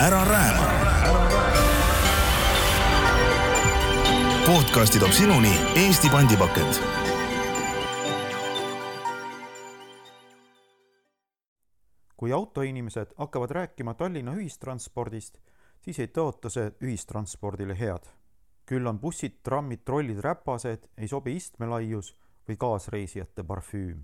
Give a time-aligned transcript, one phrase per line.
[0.00, 0.66] ära rääma.
[4.46, 6.74] podcasti toob sinuni Eesti pandipakend.
[12.16, 15.38] kui autoinimesed hakkavad rääkima Tallinna ühistranspordist,
[15.80, 18.08] siis ei tõota see ühistranspordile head.
[18.66, 22.16] küll on bussid, trammid, trollid räpased, ei sobi istmelaius
[22.48, 24.02] või kaasreisijate parfüüm.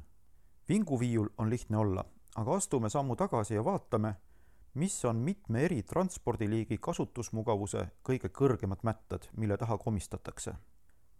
[0.68, 2.04] vinguviiul on lihtne olla,
[2.36, 4.14] aga astume sammu tagasi ja vaatame,
[4.76, 10.54] mis on mitme eri transpordiliigi kasutusmugavuse kõige kõrgemad mättad, mille taha komistatakse.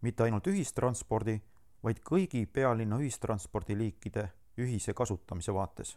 [0.00, 1.40] mitte ainult ühistranspordi,
[1.82, 5.96] vaid kõigi pealinna ühistranspordiliikide ühise kasutamise vaates.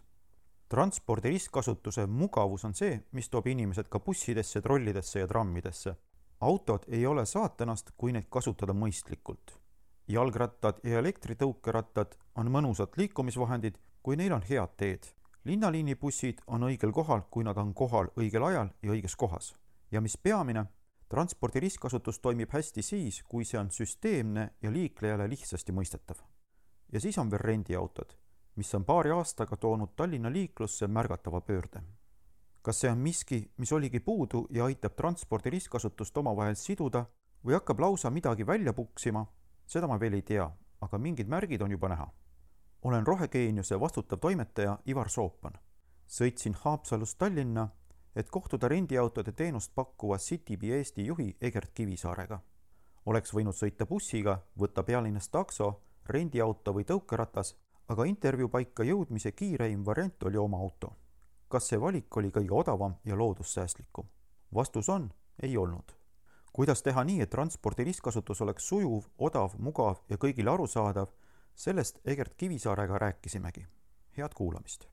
[0.70, 5.96] transpordi ristkasutuse mugavus on see, mis toob inimesed ka bussidesse, trollidesse ja trammidesse.
[6.40, 9.60] autod ei ole saatanast, kui neid kasutada mõistlikult.
[10.08, 17.24] jalgrattad ja elektritõukerattad on mõnusad liikumisvahendid, kui neil on head teed linnaliinibussid on õigel kohal,
[17.32, 19.54] kui nad on kohal õigel ajal ja õiges kohas.
[19.92, 20.66] ja mis peamine,
[21.10, 26.18] transpordi ristkasutus toimib hästi siis, kui see on süsteemne ja liiklejale lihtsasti mõistetav.
[26.92, 28.18] ja siis on veel rendiautod,
[28.56, 31.82] mis on paari aastaga toonud Tallinna liiklusse märgatava pöörde.
[32.62, 37.06] kas see on miski, mis oligi puudu ja aitab transpordi ristkasutust omavahel siduda
[37.46, 39.26] või hakkab lausa midagi välja puksima,
[39.66, 42.12] seda ma veel ei tea, aga mingid märgid on juba näha
[42.84, 45.54] olen Rohegeeniuse vastutav toimetaja Ivar Soopan.
[46.08, 47.68] sõitsin Haapsalust Tallinna,
[48.16, 52.40] et kohtuda rendiautode teenust pakkuva Citybi Eesti juhi Egert Kivisaarega.
[53.06, 57.56] oleks võinud sõita bussiga, võtta pealinnas takso, rendiauto või tõukeratas,
[57.88, 60.94] aga intervjuu paika jõudmise kiireim variant oli oma auto.
[61.48, 64.06] kas see valik oli kõige odavam ja loodussäästlikum?
[64.54, 65.14] vastus on,
[65.44, 66.00] ei olnud
[66.54, 71.08] kuidas teha nii, et transpordi ristkasutus oleks sujuv, odav, mugav ja kõigile arusaadav
[71.60, 73.66] sellest Egert Kivisaarega rääkisimegi.
[74.18, 74.86] head kuulamist.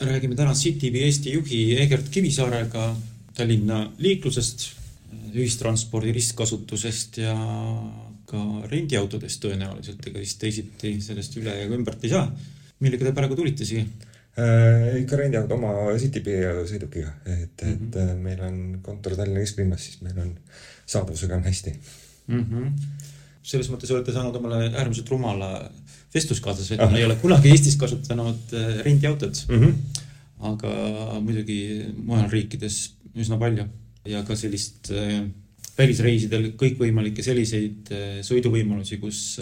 [0.00, 2.96] räägime täna CityB Eesti juhi Egert Kivisaarega
[3.36, 4.64] Tallinna liiklusest,
[5.34, 7.34] ühistranspordi ristkasutusest ja
[8.26, 12.32] ka rendiautodest tõenäoliselt, ega siis teisiti sellest üle ega ümbert ei saa.
[12.80, 14.96] millega te praegu tulite siia äh,?
[15.02, 16.32] ikka rendiauto oma CityB
[16.72, 18.16] sõidukiga, et, et mm -hmm.
[18.16, 20.34] meil on kontor Tallinna kesklinnas, siis meil on
[20.86, 21.76] saadavusega on hästi
[22.26, 22.44] mm.
[22.44, 23.16] -hmm
[23.48, 25.50] selles mõttes olete saanud omale äärmiselt rumala
[26.14, 29.60] vestluskaaslase, et ma ei ole kunagi Eestis kasutanud äh, rendiautot mm.
[29.64, 30.06] -hmm.
[30.50, 30.72] aga
[31.24, 31.58] muidugi
[31.96, 32.78] mujal riikides
[33.18, 33.66] üsna palju
[34.08, 35.20] ja ka sellist äh,
[35.78, 39.40] välisreisidel kõikvõimalikke selliseid äh, sõiduvõimalusi, kus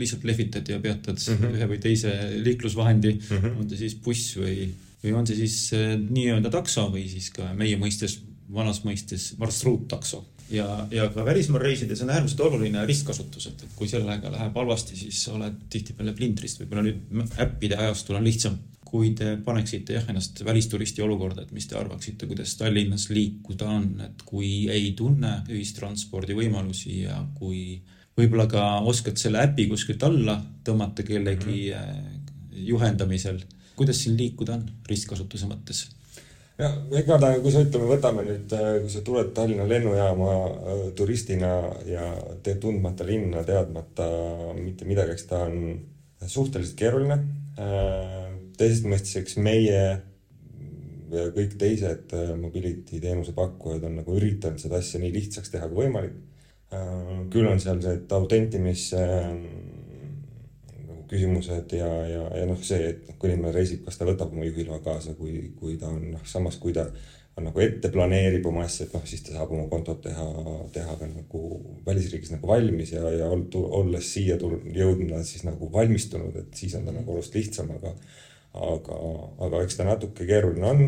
[0.00, 1.56] lihtsalt lehvitad ja peatad mm -hmm.
[1.56, 2.12] ühe või teise
[2.44, 3.60] liiklusvahendi mm, -hmm.
[3.60, 4.70] on ta siis buss või,
[5.04, 5.72] või on see siis
[6.08, 8.20] nii-öelda takso või siis ka meie mõistes,
[8.52, 13.88] vanas mõistes marsruuttakso ja, ja ka välismaal reisides on äärmiselt oluline ristkasutus, et, et kui
[13.88, 18.58] sellega läheb halvasti, siis oled tihtipeale plindrist, võib-olla nüüd äppide ajastul on lihtsam.
[18.90, 23.84] kui te paneksite jah ennast välisturisti olukorda, et mis te arvaksite, kuidas Tallinnas liikuda on,
[24.02, 27.78] et kui ei tunne ühistranspordi võimalusi ja kui
[28.18, 30.34] võib-olla ka oskad selle äpi kuskilt alla
[30.66, 32.66] tõmmata kellegi mm -hmm.
[32.72, 33.38] juhendamisel,
[33.76, 35.86] kuidas siin liikuda on ristkasutuse mõttes
[36.60, 40.82] ja ega ta, kui sa ütleme, võtame nüüd, äh, kui sa tuled Tallinna lennujaama äh,
[40.98, 41.54] turistina
[41.88, 42.10] ja
[42.44, 44.06] teed tundmata linna, teadmata
[44.58, 45.80] mitte midagi, eks ta on
[46.26, 47.18] suhteliselt keeruline.
[47.60, 49.82] Äh, teisest mõistes, eks meie
[51.10, 55.86] ja kõik teised mobility teenuse pakkujad on nagu üritanud seda asja nii lihtsaks teha kui
[55.86, 56.12] võimalik.
[57.34, 59.00] küll on seal see autentimise
[61.10, 64.46] küsimused ja, ja, ja noh, see, et noh, kui inimene reisib, kas ta võtab oma
[64.46, 66.86] juhiloa kaasa, kui, kui ta on noh, samas kui ta
[67.38, 70.26] on nagu ette planeerib oma asja, et noh, siis ta saab oma kontot teha,
[70.74, 71.44] teha ka nagu
[71.86, 76.88] välisriigis nagu valmis ja, ja olles siia tulnud, jõudnud siis nagu valmistunud, et siis on
[76.88, 77.94] ta nagu oluliselt lihtsam, aga
[78.54, 78.98] aga,
[79.46, 80.84] aga eks ta natuke keeruline on.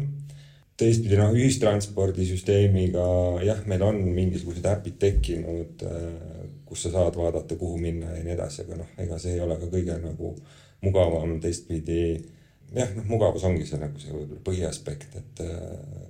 [0.82, 3.04] teistpidi noh, ühistranspordisüsteemiga
[3.46, 6.06] jah, meil on mingisugused äpid tekkinud äh,
[6.72, 9.58] kus sa saad vaadata, kuhu minna ja nii edasi, aga noh, ega see ei ole
[9.60, 10.30] ka kõige nagu
[10.82, 12.02] mugavam teistpidi.
[12.72, 16.06] jah, noh, mugavus ongi see nagu see võib-olla põhiaspekt, et äh,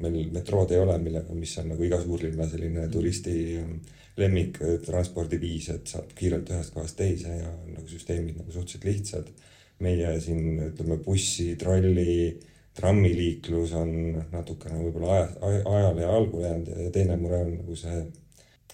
[0.00, 3.74] meil metrood ei ole, millega, mis on nagu iga suurlinna selline turisti ähm,
[4.16, 9.28] lemmik transpordiviis, et saab kiirelt ühest kohast teise ja nagu süsteemid nagu suhteliselt lihtsad.
[9.82, 12.38] meie siin ütleme bussi, trolli,
[12.76, 13.90] trammiliiklus on
[14.30, 17.96] natukene võib-olla aja, ajale jalgu jäänud ja teine mure on nagu see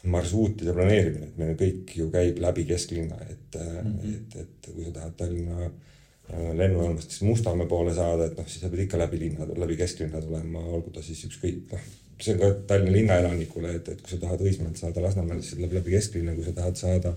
[0.07, 4.17] marsruutide planeerimine, et meil kõik ju käib läbi kesklinna, et mm, -hmm.
[4.17, 8.63] et, et kui sa tahad Tallinna äh, lennujaamast siis Mustamäe poole saada, et noh, siis
[8.63, 11.91] sa pead ikka läbi linna, läbi kesklinna tulema, olgu ta siis ükskõik, noh,
[12.21, 15.75] see on ka Tallinna linnaelanikule, et, et kui sa tahad Õismäelt saada Lasnamäele, siis läheb
[15.81, 17.15] läbi kesklinna, kui sa tahad saada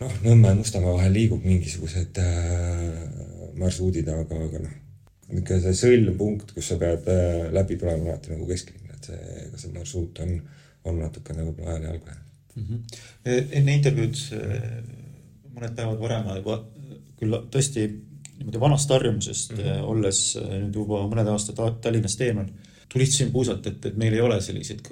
[0.00, 3.00] noh, Nõmme ja Mustamäe vahel liigub mingisugused äh,
[3.58, 4.76] marsruudid, aga, aga noh,
[5.28, 9.60] niisugune see sõlmpunkt, kus sa pead äh, läbi tulema alati nagu kesklinna, et see, ega
[9.60, 10.38] see marsruut on,
[10.92, 12.66] on natukene võib-olla ajale jalgu jäänud mm.
[12.68, 13.48] -hmm.
[13.60, 14.22] enne intervjuud
[15.54, 16.60] mõned päevad varem juba
[17.18, 17.88] küll tõesti
[18.38, 19.84] niimoodi vanast harjumusest mm -hmm.
[19.92, 22.50] olles nüüd juba mõned aastad Tallinnast eemal
[22.88, 24.86] tulistasin puusalt, et, et meil ei ole selliseid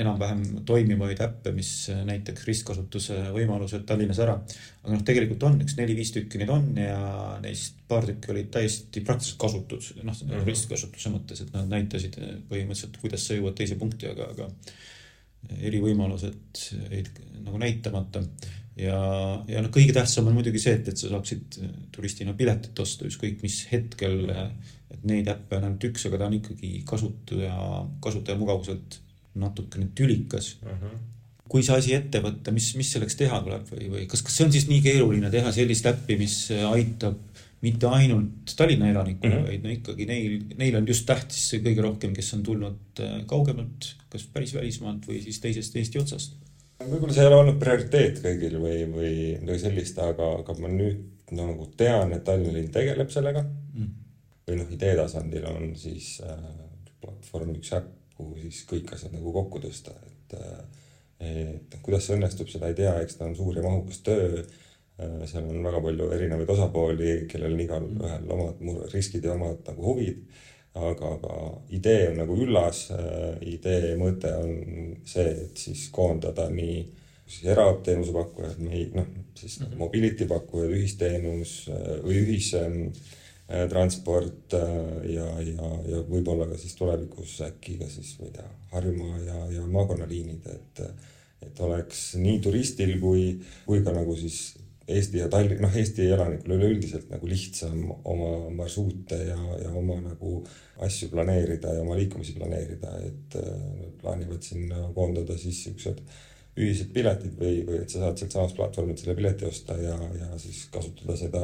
[0.00, 1.70] enam-vähem toimivaid äppe, mis
[2.08, 4.38] näitaks ristkasutuse võimalused Tallinnas ära.
[4.82, 6.98] aga noh, tegelikult on üks neli-viis tükki neid on ja
[7.44, 10.48] neist paar tükki olid täiesti praktiliselt kasutud, noh mm -hmm.
[10.48, 12.16] ristkasutuse mõttes, et nad näitasid
[12.48, 14.48] põhimõtteliselt, kuidas sa jõuad teise punkti, aga, aga
[15.60, 16.62] erivõimalused
[17.44, 18.22] nagu näitamata
[18.76, 18.98] ja,
[19.48, 21.58] ja noh, kõige tähtsam on muidugi see, et, et sa saaksid
[21.94, 24.24] turistina piletit osta ükskõik mis hetkel
[24.94, 27.56] et neid äppe on ainult üks, aga ta on ikkagi kasutaja,
[28.04, 29.00] kasutaja mugavuselt
[29.40, 30.70] natukene tülikas uh.
[30.70, 30.86] Mhm.
[30.86, 31.02] -huh.
[31.48, 34.46] kui see asi ette võtta, mis, mis selleks teha tuleb või, või kas, kas see
[34.46, 36.36] on siis nii keeruline teha sellist äppi, mis
[36.70, 37.18] aitab
[37.64, 39.48] mitte ainult Tallinna elanikke mm, -hmm.
[39.48, 43.18] vaid no ikkagi neil, neil on just tähtis see kõige rohkem, kes on tulnud äh,
[43.30, 46.38] kaugemalt, kas päris välismaalt või siis teisest Eesti otsast.
[46.84, 51.04] võib-olla see ei ole olnud prioriteet kõigil või, või midagi sellist, aga, aga ma nüüd
[51.32, 53.92] no, nagu tean, et Tallinna linn tegeleb sellega mm
[54.44, 56.40] või noh, idee tasandil on siis äh,
[57.00, 60.82] platvorm üks äpp, kuhu siis kõik asjad nagu kokku tõsta, et äh,
[61.24, 64.42] et noh, kuidas see õnnestub, seda ei tea, eks ta on suur ja mahukas töö.
[65.26, 68.60] Seal on väga palju erinevaid osapooli, kellel on igalühel omad
[68.92, 70.20] riskid ja omad nagu huvid.
[70.74, 71.34] aga, aga
[71.70, 73.36] idee on nagu üllas äh,.
[73.46, 76.80] idee mõte on see, et siis koondada nii
[77.26, 79.76] siis erateenuse pakkujad, noh siis mm -hmm.
[79.78, 82.72] mobility pakkujad, ühisteenus äh, või ühis äh,
[83.46, 88.32] Äh, transport äh, ja, ja, ja võib-olla ka siis tulevikus äkki ka siis, ma ei
[88.38, 90.80] tea, Harjumaa ja, ja maakonnaliinid, et
[91.44, 93.26] et oleks nii turistil kui,
[93.66, 94.54] kui ka nagu siis
[94.88, 100.42] Eesti ja Tallinn, noh, Eesti elanikul üleüldiselt nagu lihtsam oma marsruute ja, ja oma nagu
[100.84, 103.50] asju planeerida ja oma liikumisi planeerida, et äh,
[103.80, 106.02] nad plaanivad sinna koondada siis siuksed
[106.54, 110.66] ühised piletid või, või et sa saad sealtsamast platvormilt selle pileti osta ja, ja siis
[110.74, 111.40] kasutada seda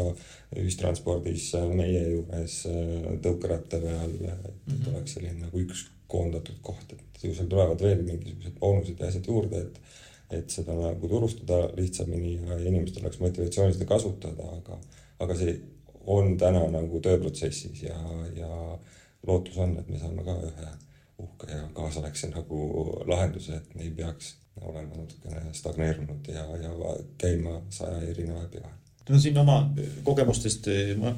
[0.61, 4.93] ühistranspordis meie juures äh, tõukeratta peal, et mm -hmm.
[4.93, 9.27] oleks selline nagu üks koondatud koht, et ju seal tulevad veel mingisugused boonused ja asjad
[9.27, 9.81] juurde, et
[10.31, 14.79] et seda nagu turustada lihtsamini ja inimestel oleks motivatsiooni seda kasutada, aga,
[15.25, 15.57] aga see
[16.07, 17.99] on täna nagu tööprotsessis ja,
[18.37, 18.51] ja
[19.27, 20.71] lootus on, et me saame ka ühe
[21.21, 22.61] uhke ja kaasaegse nagu
[23.11, 26.73] lahenduse, et me ei peaks olema natukene stagneerunud ja, ja
[27.21, 28.77] käima saja erineva äpi vahel.
[29.09, 29.63] no siin oma
[30.05, 30.69] kogemustest
[31.01, 31.15] ma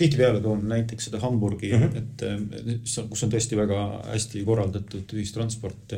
[0.00, 1.98] tihtipeale toon näiteks seda Hamburgi mm, -hmm.
[1.98, 5.96] et kus on tõesti väga hästi korraldatud ühistransport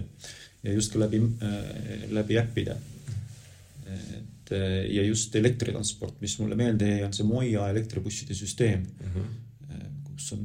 [0.62, 1.20] ja just ka läbi,
[2.10, 2.76] läbi äppide.
[3.92, 4.52] et
[4.92, 9.80] ja just elektritransport, mis mulle meelde jäi, on see Moia elektribusside süsteem mm, -hmm.
[10.06, 10.44] kus on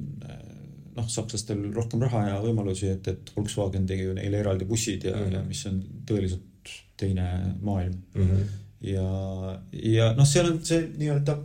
[0.98, 5.16] noh, sakslastel rohkem raha ja võimalusi, et, et Volkswagen tegi ju neile eraldi bussid ja
[5.16, 5.34] mm, -hmm.
[5.34, 7.28] ja mis on tõeliselt teine
[7.62, 8.24] maailm mm.
[8.24, 8.44] -hmm.
[8.82, 9.60] ja,
[9.98, 11.38] ja noh, seal on see nii-öelda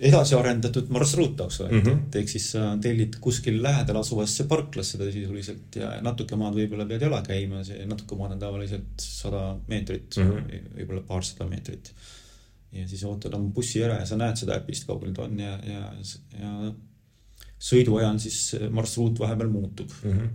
[0.00, 2.04] edasi arendatud marsruut, eks ole mm, -hmm.
[2.06, 6.86] et ehk siis sa tellid kuskil lähedal asuvasse parklasse ta sisuliselt ja natuke maad võib-olla
[6.88, 11.92] pead jala käima, see natuke maad on tavaliselt sada meetrit mm -hmm., võib-olla paarsada meetrit.
[12.72, 15.58] ja siis ootad oma bussi ära ja sa näed seda äpist, kaugel ta on ja,
[15.66, 15.92] ja,
[16.38, 16.72] ja
[17.58, 20.10] sõidu ajal siis marsruut vahepeal muutub mm.
[20.10, 20.28] -hmm.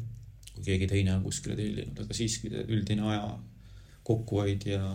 [0.54, 3.40] kui keegi teine on kuskile tellinud, aga siiski üldine aja
[4.06, 4.86] kokkuhoid ja,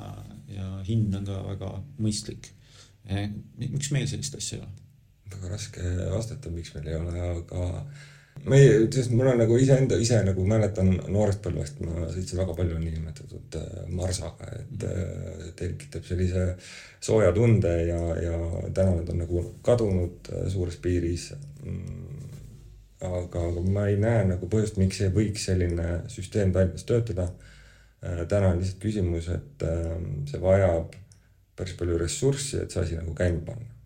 [0.48, 2.52] ja hind on ka väga mõistlik.
[3.08, 3.26] Eh,
[3.58, 4.76] miks meil sellist asja ei ole?
[5.30, 7.66] väga raske vastata, miks meil ei ole, aga
[8.50, 12.56] ma ei, sest mul on nagu iseenda, ise nagu mäletan noorest põlvest, ma sõitsin väga
[12.58, 16.46] palju niinimetatud äh, marsaga, et äh, tekitab sellise
[17.04, 18.38] sooja tunde ja, ja
[18.74, 21.30] täna need on nagu kadunud äh, suures piiris
[21.62, 22.10] mm
[23.00, 27.30] aga, aga ma ei näe nagu põhjust, miks ei võiks selline süsteem Tallinnas töötada.
[28.00, 29.64] Täna on lihtsalt küsimus, et
[30.28, 30.92] see vajab
[31.60, 33.76] päris palju ressurssi, et see asi nagu käima panna.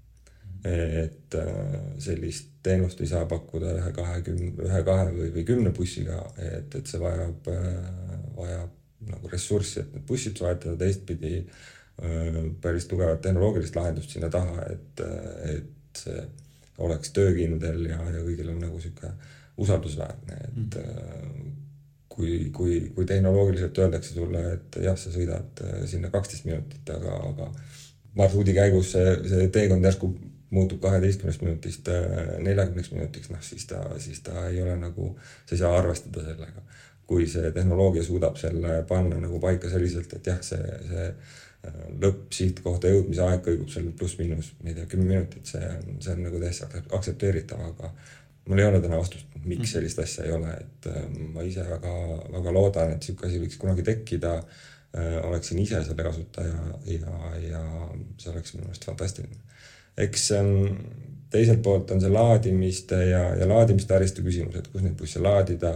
[0.65, 6.23] et äh, sellist teenust ei saa pakkuda ühe, kahekümne, ühe, kahe või, või kümne bussiga,
[6.41, 11.43] et, et see vajab, äh, vajab nagu ressurssi, et need bussid soetada, teistpidi
[12.65, 15.03] päris tugevat tehnoloogilist lahendust sinna taha, et,
[15.53, 16.25] et see
[16.83, 19.13] oleks töökindel ja, ja kõigil on nagu sihuke
[19.63, 21.53] usaldusväärne, et mm.
[22.15, 27.17] Kui, kui, kui tehnoloogiliselt öeldakse sulle, et jah, sa sõidad äh, sinna kaksteist minutit, aga,
[27.31, 27.51] aga
[28.19, 30.13] marsruudi käigus see, see teekond järsku
[30.55, 35.57] muutub kaheteistkümnest minutist äh, neljakümneks minutiks, noh siis ta, siis ta ei ole nagu, sa
[35.57, 36.69] ei saa arvestada sellega.
[37.05, 41.09] kui see tehnoloogia suudab selle panna nagu paika selliselt, et jah, see, see
[42.01, 45.69] lõppsihtkohta jõudmise aeg kõigub seal pluss-miinus, ma ei tea, kümme minutit, see
[46.05, 47.91] see on nagu täiesti aktsepteeritav, aga
[48.49, 49.73] mul ei ole täna vastust, miks Mhm.
[49.73, 51.03] sellist asja ei ole, et äh,
[51.35, 51.95] ma ise väga,
[52.33, 55.19] väga loodan, et niisugune asi võiks kunagi tekkida äh,.
[55.27, 57.63] oleksin ise selle kasutaja ja, ja
[58.19, 59.41] see oleks minu meelest fantastiline.
[59.99, 60.77] eks ähm,
[61.31, 65.75] teiselt poolt on see laadimiste ja, ja laadimistaristu küsimus, et kus neid busse laadida,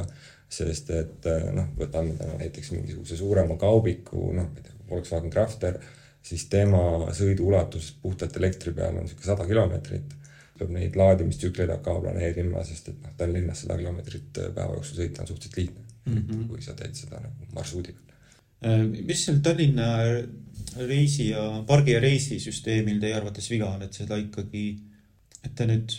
[0.49, 5.31] sest et äh, noh, võtame täna näiteks mingisuguse suurema kaubiku, noh, ma ei tea, Volkswagen
[5.31, 5.81] Crafter,
[6.25, 10.15] siis tema sõiduulatus puhtalt elektri peal on niisugune sada kilomeetrit
[10.59, 15.31] peab neid laadimistsükleid hakkama planeerima, sest et noh, Tallinnas sada kilomeetrit päeva jooksul sõita on
[15.31, 16.19] suhteliselt lihtne mm.
[16.19, 16.49] -hmm.
[16.49, 18.09] kui sa teed seda nagu marsruudi peal.
[18.67, 19.89] Äh, mis seal Tallinna
[20.89, 24.67] reisi ja pargi ja reisi süsteemil teie arvates viga on, et seda ikkagi,
[25.45, 25.95] et ta nüüd,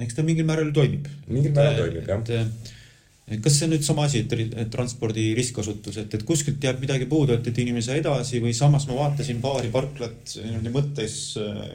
[0.00, 1.08] eks ta mingil määral toimib.
[1.28, 2.46] mingil määral toimib, jah.
[3.30, 7.06] et kas see on nüüd sama asi, et transpordi ristkasutus, et, et kuskilt jääb midagi
[7.10, 11.20] puudu, et, et inimene ei saa edasi või samas ma vaatasin paari parklat niimoodi mõttes
[11.40, 11.68] äh,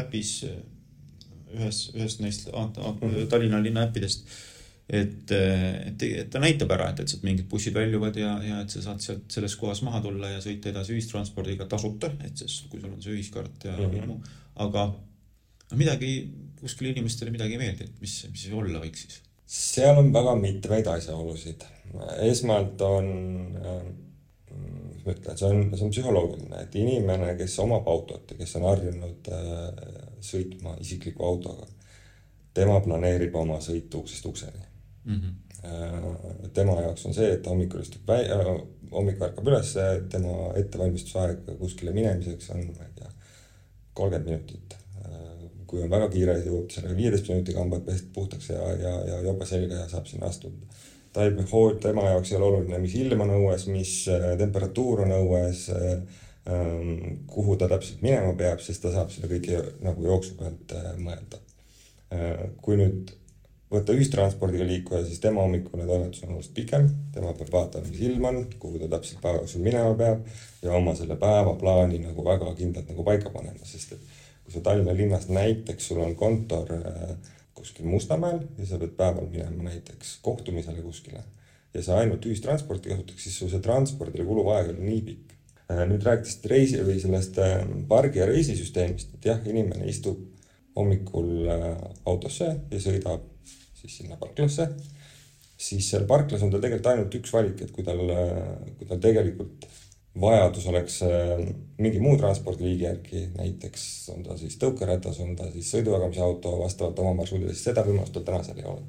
[0.00, 0.56] äpis äh,
[1.54, 2.70] ühes, ühest neist a-
[3.30, 4.26] Tallinna linna äppidest
[4.88, 8.70] et, et, et ta näitab ära, et, et sealt mingid bussid väljuvad ja, ja et
[8.74, 12.82] sa saad sealt selles kohas maha tulla ja sõita edasi ühistranspordiga tasuta, et siis kui
[12.82, 14.00] sul on see ühiskaart ja mm Mhm.
[14.00, 14.06] -hmm.
[14.06, 14.20] muu.
[14.66, 14.94] aga
[15.74, 16.10] midagi,
[16.60, 19.20] kuskil inimestele midagi ei meeldi, et mis, mis see olla võiks siis?
[19.46, 21.64] seal on väga mitmeid asjaolusid.
[22.28, 23.08] esmalt on,
[24.94, 28.56] mis ma ütlen, see on, see on psühholoogiline, et inimene, kes omab autot ja kes
[28.60, 31.66] on harjunud äh, sõitma isikliku autoga,
[32.54, 34.70] tema planeerib oma sõitu uksest ukseni
[35.04, 36.48] Mm -hmm.
[36.52, 38.28] tema jaoks on see, et hommikul istub väi-,
[38.92, 39.74] hommikul ärkab üles,
[40.10, 43.10] tema ettevalmistusaeg kuskile minemiseks on, ma ei tea,
[43.94, 44.76] kolmkümmend minutit.
[45.66, 49.46] kui on väga kiire, jõuab sellega viieteist minutiga hambad pestud puhtaks ja, ja, ja jope
[49.46, 50.56] selga ja saab sinna astuda.
[51.12, 51.32] ta ei
[51.80, 55.68] tema jaoks ei ole oluline, mis ilm on õues, mis äh, temperatuur on õues,
[57.26, 61.40] kuhu ta täpselt minema peab, sest ta saab seda kõike nagu jooksu pealt äh, mõelda.
[62.62, 63.10] kui nüüd
[63.72, 66.84] võtta ühistranspordiga liikuja, siis tema hommikune toimetus on oluliselt pikem,
[67.14, 70.28] tema peab vaatama, mis ilm on, kuhu ta täpselt päeva jooksul minema peab
[70.62, 74.12] ja oma selle päevaplaani nagu väga kindlalt nagu paika panema, sest et
[74.44, 77.16] kui sa Tallinna linnas näiteks, sul on kontor äh,
[77.56, 81.24] kuskil Mustamäel ja sa pead päeval minema näiteks kohtumisele kuskile
[81.74, 85.33] ja sa ainult ühistransporti kasutaks, siis sul see transpordile kuluv aeg on nii pikk.
[85.68, 90.18] Nüüd rääkides reisi või sellest äh, pargi ja reisisüsteemist, et jah, inimene istub
[90.76, 91.70] hommikul äh,
[92.10, 93.24] autosse ja sõidab
[93.78, 94.68] siis sinna parklasse,
[95.56, 98.00] siis seal parklas on tal tegelikult ainult üks valik, et kui tal,
[98.78, 99.66] kui tal tegelikult
[100.20, 101.00] vajadus oleks
[101.82, 107.00] mingi muu transpordiliigi järgi, näiteks on ta siis tõukeratas, on ta siis sõidujagamise auto vastavalt
[107.02, 108.84] oma marsruudile, siis seda võimalust tal täna seal ei ole.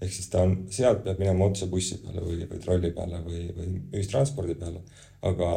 [0.00, 3.46] ehk siis ta on, sealt peab minema otse bussi peale või, või trolli peale või,
[3.56, 4.82] või ühistranspordi peale,
[5.30, 5.52] aga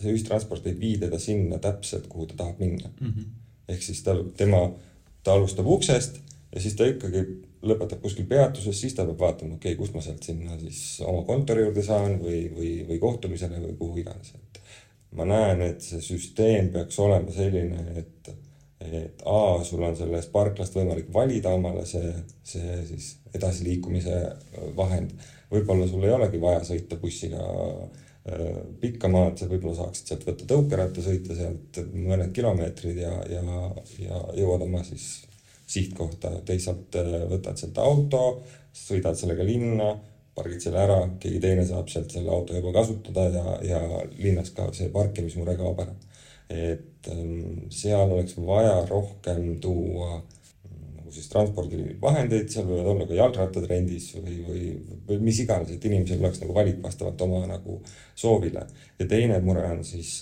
[0.00, 3.08] see ühistransport ei vii teda sinna täpselt, kuhu ta tahab minna mm.
[3.08, 3.32] -hmm.
[3.68, 4.62] ehk siis ta, tema,
[5.22, 6.20] ta alustab uksest
[6.54, 7.24] ja siis ta ikkagi
[7.64, 11.24] lõpetab kuskil peatuses, siis ta peab vaatama, okei okay,, kust ma sealt sinna siis oma
[11.26, 14.60] kontori juurde saan või, või, või kohtumisele või kuhu iganes, et
[15.16, 18.32] ma näen, et see süsteem peaks olema selline, et,
[18.84, 22.10] et A, sul on sellest parklast võimalik valida omale see,
[22.44, 24.18] see siis edasiliikumise
[24.76, 25.14] vahend.
[25.50, 28.03] võib-olla sul ei olegi vaja sõita bussiga äh,
[28.80, 33.42] pikka maad, sa võib-olla saaksid sealt võtta tõukeratta, sõita sealt mõned kilomeetrid ja, ja,
[34.00, 35.26] ja jõuad oma siis
[35.68, 36.96] sihtkohta, teisalt
[37.28, 38.22] võtad sealt auto,
[38.72, 39.90] sõidad sellega linna,
[40.34, 43.82] pargid selle ära, keegi teine saab sealt selle auto juba kasutada ja, ja
[44.18, 45.94] linnas ka see parkimismure kaob ära.
[46.48, 50.22] et ähm, seal oleks vaja rohkem tuua
[51.14, 54.68] siis transpordivahendeid, seal võivad olla ka jalgrattad rendis või, või,
[55.08, 57.80] või mis iganes, et inimesel oleks nagu valik vastavalt oma nagu
[58.14, 58.66] soovile.
[58.98, 60.16] ja teine mure on siis,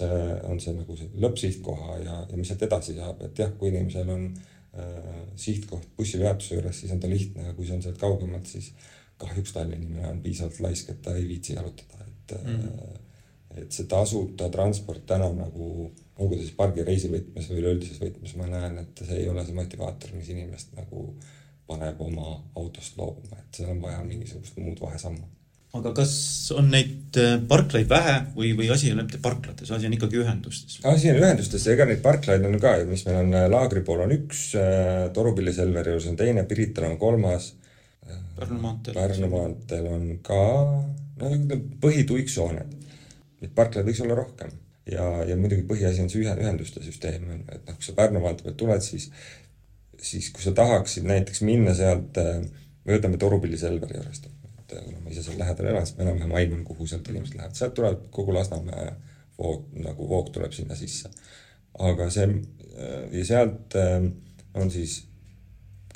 [0.49, 4.11] on see nagu see lõppsihtkoha ja, ja mis sealt edasi saab, et jah, kui inimesel
[4.13, 8.49] on äh, sihtkoht bussipeatuse juures, siis on ta lihtne, aga kui see on sealt kaugemalt,
[8.49, 8.73] siis
[9.23, 13.01] kahjuks Tallinna inimene on piisavalt laisk, et ta ei viitsi jalutada, et mm.,
[13.61, 18.49] et see tasuta transport täna nagu, olgu ta siis pargi reisivõtmes või üleüldises võtmes, ma
[18.51, 21.13] näen, et see ei ole see motivaator, mis inimest nagu
[21.69, 25.25] paneb oma autost loobuma, et seal on vaja mingisugust muud vahesammu.
[25.79, 26.13] aga kas
[26.53, 27.17] on neid
[27.49, 30.81] parklaid vähe või, või asi ei ole mitte parklates, asi on ikkagi ühendustes?
[30.85, 34.13] asi on ühendustes, ega neid parklaid on ka ju, mis meil on laagri pool on
[34.19, 34.51] üks,
[35.17, 37.55] Torupilli Selveri juures on teine, Pirital on kolmas
[38.37, 38.97] Pärnu maanteel.
[38.97, 40.45] Pärnu maanteel on ka,
[41.21, 41.29] no
[41.85, 42.73] põhituiksooned.
[43.43, 44.51] Neid parklaid võiks olla rohkem
[44.91, 48.57] ja, ja muidugi põhiasi on see ühe, ühenduste süsteem, et noh, kui sa Pärnu pealt
[48.59, 49.09] tuled, siis,
[50.03, 52.19] siis kui sa tahaksid näiteks minna sealt,
[52.83, 56.35] või võtame Torupilli Selveri juurest, et kuna ma ise seal lähedal elan, siis ma enam-vähem
[56.41, 58.91] aiman, kuhu sealt inimesed lähevad, sealt tuleb kogu Lasnamäe
[59.39, 61.11] voog, nagu voog tuleb sinna sisse.
[61.79, 62.27] aga see
[63.13, 63.77] ja sealt
[64.55, 65.03] on siis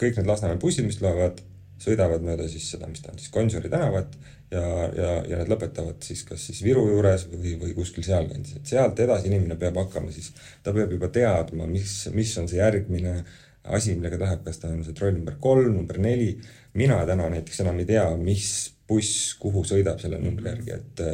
[0.01, 1.41] kõik need Lasnamäe bussid, mis tulevad,
[1.81, 4.17] sõidavad mööda siis seda, mis ta on siis Gonsiori tänavat
[4.51, 8.75] ja, ja, ja need lõpetavad siis kas siis Viru juures või, või kuskil sealkandis, et
[8.75, 13.19] sealt edasi inimene peab hakkama siis, ta peab juba teadma, mis, mis on see järgmine
[13.67, 16.37] asi, millega ta läheb, kas ta on see troll number kolm, number neli,
[16.79, 18.51] mina täna näiteks enam ei tea, mis
[18.87, 21.07] buss kuhu sõidab selle numbri järgi, et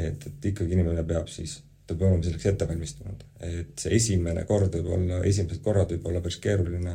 [0.00, 3.24] et, et ikkagi inimene peab siis, ta peab olema selleks ette valmistunud.
[3.44, 6.94] et see esimene kord võib olla, esimesed korrad võib olla päris keeruline,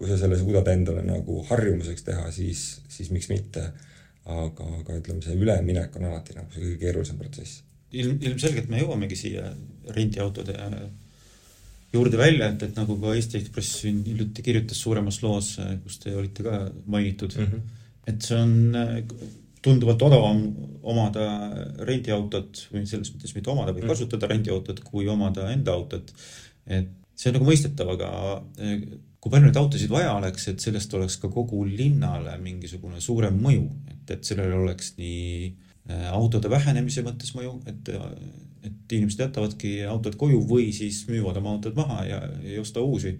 [0.00, 3.68] kui sa selle suudad endale nagu harjumuseks teha, siis, siis miks mitte.
[4.44, 7.62] Aga, aga ütleme, see üleminek on alati nagu see kõige keerulisem protsess.
[7.90, 9.50] ilm, ilmselgelt me jõuamegi siia
[9.96, 10.56] rendiautode
[11.92, 16.14] juurde välja, et, et nagu ka Eesti Ekspress siin hiljuti kirjutas suuremas loos, kus te
[16.14, 17.80] olite ka mainitud mm, -hmm.
[18.12, 18.52] et see on
[19.60, 20.44] tunduvalt odavam
[20.82, 21.26] omada
[21.84, 23.92] rendiautot või selles mõttes mitte omada, vaid mm.
[23.92, 26.14] kasutada rendiautot, kui omada enda autot.
[26.66, 28.10] et see on nagu mõistetav, aga
[29.20, 33.66] kui palju neid autosid vaja oleks, et sellest oleks ka kogu linnale mingisugune suurem mõju,
[33.92, 37.90] et, et sellel oleks nii eh, autode vähenemise mõttes mõju, et,
[38.64, 43.18] et inimesed jätavadki autod koju või siis müüvad oma autod maha ja ei osta uusi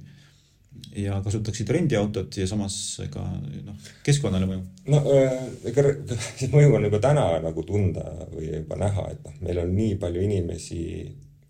[0.97, 2.75] ja kasutaksid rendiautot ja samas
[3.13, 3.23] ka
[3.67, 4.63] noh, keskkonnale mõju?
[4.93, 5.37] no äh,
[5.71, 5.85] ega
[6.39, 9.97] see mõju on juba täna nagu tunda või juba näha, et noh, meil on nii
[10.01, 10.83] palju inimesi,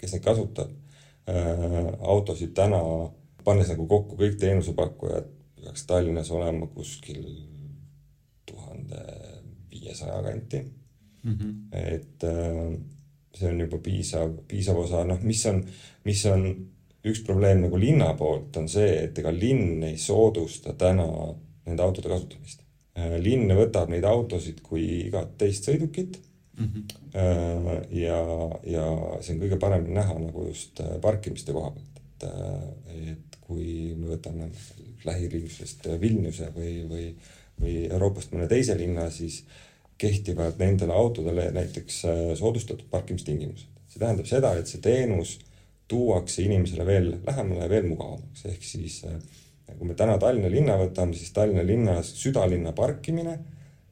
[0.00, 0.72] kes neid kasutab
[1.30, 1.90] äh,.
[2.00, 2.80] autosid täna,
[3.50, 5.30] pannes nagu kokku kõik teenusepakkujad,
[5.60, 7.24] peaks Tallinnas olema kuskil
[8.48, 9.02] tuhande
[9.70, 10.62] viiesaja kanti
[11.22, 11.38] mm.
[11.38, 11.54] -hmm.
[11.72, 12.78] et äh,
[13.34, 15.62] see on juba piisav, piisav osa, noh, mis on,
[16.04, 16.46] mis on
[17.04, 21.06] üks probleem nagu linna poolt on see, et ega linn ei soodusta täna
[21.66, 22.64] nende autode kasutamist.
[22.98, 26.18] Äh, linn võtab neid autosid kui igat teist sõidukit
[26.58, 26.66] mm.
[26.66, 27.86] -hmm.
[27.96, 28.18] ja,
[28.66, 28.86] ja
[29.20, 34.50] see on kõige paremini näha nagu just parkimiste koha pealt, et, et kui me võtame
[35.04, 37.08] lähiriigitusest Vilniuse või, või,
[37.60, 39.42] või Euroopast mõne teise linna, siis
[40.00, 42.02] kehtivad nendele autodele näiteks
[42.38, 43.68] soodustatud parkimistingimused.
[43.90, 45.38] see tähendab seda, et see teenus
[45.90, 49.16] tuuakse inimesele veel lähemale ja veel mugavamaks, ehk siis äh,
[49.76, 53.36] kui me täna Tallinna linna võtame, siis Tallinna linnas südalinna parkimine,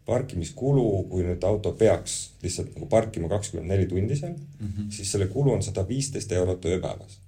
[0.09, 4.91] parkimiskulu, kui nüüd auto peaks lihtsalt nagu parkima kakskümmend neli tundi seal mm, -hmm.
[4.95, 7.19] siis selle kulu on sada viisteist eurot ööpäevas.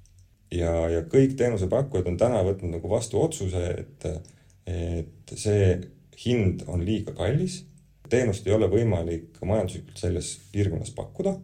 [0.54, 4.06] Ja, ja kõik teenusepakkujad on täna võtnud nagu vastu otsuse, et,
[4.66, 5.74] et see
[6.24, 7.62] hind on liiga kallis,
[8.10, 11.36] teenust ei ole võimalik majanduslikult selles piirkonnas pakkuda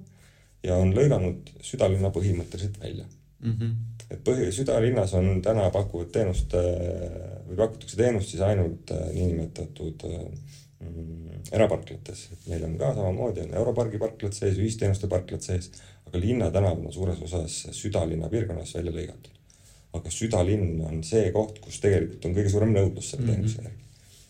[0.66, 3.52] ja on lõiganud südalinna põhimõtteliselt välja mm.
[3.52, 3.74] -hmm.
[4.10, 6.64] et põhi, südalinnas on täna pakuvad teenust äh,
[7.48, 13.54] või pakutakse teenust siis ainult äh, niinimetatud mm, eraparklates, et meil on ka samamoodi on
[13.62, 15.70] Europargi parklad sees, ühisteenuste parklad sees,
[16.06, 19.32] aga linnatänavad on suures osas südalinna piirkonnas välja lõigatud.
[19.96, 23.34] aga südalinn on see koht, kus tegelikult on kõige suurem nõudlus selle mm -hmm.
[23.34, 23.84] teenuse järgi.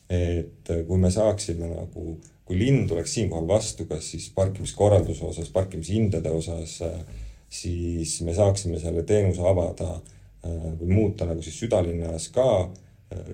[0.09, 5.51] et äh, kui me saaksime nagu, kui linn tuleks siinkohal vastu, kas siis parkimiskorralduse osas,
[5.51, 7.01] parkimishindade osas äh,
[7.49, 12.71] siis me saaksime selle teenuse avada äh, või muuta nagu siis südalinnas ka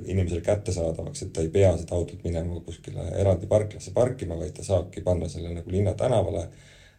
[0.04, 4.64] inimesele kättesaadavaks, et ta ei pea seda autot minema kuskile eraldi parklasse parkima, vaid ta
[4.64, 6.48] saabki panna selle nagu linnatänavale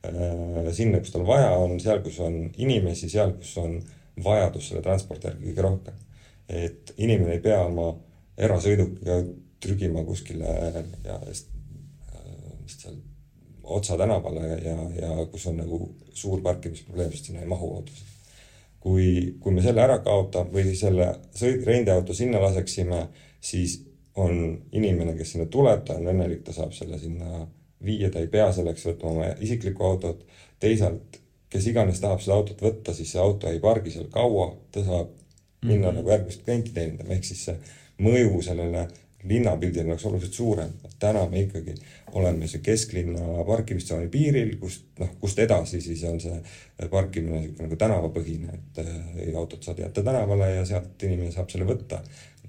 [0.03, 3.77] sinna, kus tal vaja on, seal, kus on inimesi, seal, kus on
[4.23, 6.01] vajadus selle transpordi järgi kõige rohkem.
[6.49, 7.93] et inimene ei pea oma
[8.37, 9.21] erasõidukiga
[9.63, 10.51] trügima kuskile
[11.05, 11.49] ja vist
[12.83, 12.99] seal
[13.63, 15.77] Otsa tänavale ja, ja kus on nagu
[16.13, 18.09] suur parkimisprobleem, sest sinna ei mahu autosid.
[18.83, 23.05] kui, kui me selle ära kaotame või selle sõid-, rendiauto sinna laseksime,
[23.39, 23.77] siis
[24.19, 24.33] on
[24.75, 27.47] inimene, kes sinna tuleb, ta on õnnelik, ta saab selle sinna
[27.85, 30.25] viia, ta ei pea selleks võtma oma isiklikku autot.
[30.59, 31.19] teisalt,
[31.49, 35.09] kes iganes tahab seda autot võtta, siis see auto ei pargi seal kaua, ta saab
[35.63, 35.97] minna mm -hmm.
[35.97, 37.57] nagu järgmist klienti teenindama, ehk siis see
[37.99, 38.87] mõju sellele
[39.23, 41.75] linnapildil oleks oluliselt suurem, et täna me ikkagi
[42.17, 46.37] oleme see kesklinna parkimistsooni piiril, kust noh, kust edasi siis on see
[46.91, 51.67] parkimine niisugune nagu tänavapõhine, et äh, autot saad jätta tänavale ja sealt inimene saab selle
[51.69, 51.99] võtta,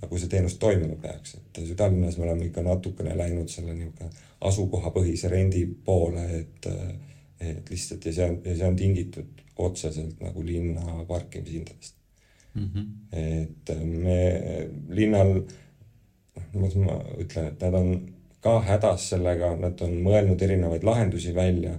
[0.03, 4.13] nagu see teenus toimima peaks, et südalinnas me oleme ikka natukene läinud selle niisugune
[4.45, 6.71] asukohapõhise rendi poole, et
[7.45, 11.97] et lihtsalt ja see on, ja see on tingitud otseselt nagu linna parkimishindadest
[12.55, 12.69] mm.
[12.71, 12.87] -hmm.
[13.13, 14.21] et me
[14.89, 15.43] linnal
[16.53, 17.93] kuidas ma ütlen, et nad on
[18.45, 21.79] ka hädas sellega, nad on mõelnud erinevaid lahendusi välja,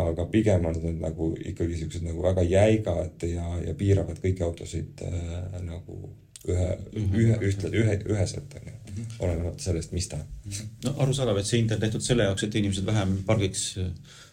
[0.00, 5.04] aga pigem on need nagu ikkagi siuksed nagu väga jäigad ja, ja piiravad kõiki autosid
[5.06, 5.98] äh, nagu
[6.44, 7.20] ühe mm, -hmm.
[7.20, 10.56] ühe, ühtle, ühe, üheselt onju mm -hmm., olenemata sellest, mis ta on.
[10.84, 13.92] no arusaadav, et see hind on tehtud selle jaoks, et inimesed vähem pargiks äh,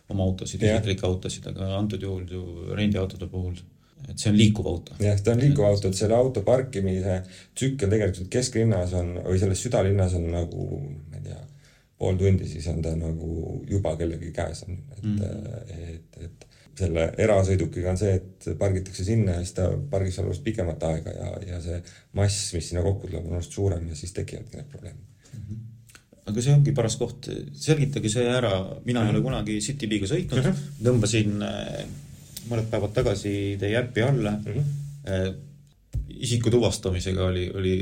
[0.10, 2.43] oma autosid, isiklikke autosid, aga antud juhul ju
[2.75, 3.62] rendiautode puhul
[4.10, 4.97] et see on liikuv auto.
[4.99, 7.21] jah, ta on liikuv auto, et selle auto parkimise
[7.55, 10.67] tsükkel tegelikult kesklinnas on või selles südalinnas on nagu,
[11.12, 11.41] ma ei tea,
[12.01, 16.47] pool tundi, siis on ta nagu juba kellegi käes on, et mm, et, et
[16.81, 21.13] selle erasõidukiga on see, et pargitakse sinna ja siis ta pargib seal oluliselt pikemat aega
[21.13, 21.81] ja, ja see
[22.17, 25.43] mass, mis sinna kokku tuleb, on oluliselt suurem ja siis tekivadki need probleemid mm.
[25.43, 25.67] -hmm
[26.31, 28.51] aga see ongi paras koht, selgitage see ära,
[28.85, 30.83] mina ei ole kunagi Citybiga sõitnud mm, -hmm.
[30.85, 31.85] tõmbasin äh,
[32.49, 34.59] mõned päevad tagasi teie äppi alla mm.
[35.07, 35.39] -hmm.
[36.27, 37.73] isiku tuvastamisega oli, oli,